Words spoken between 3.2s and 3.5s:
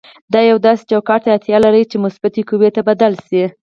شي.